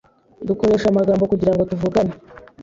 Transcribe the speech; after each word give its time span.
Dukoresha 0.47 0.87
amagambo 0.89 1.23
kugirango 1.31 1.63
tuvugane. 1.71 2.13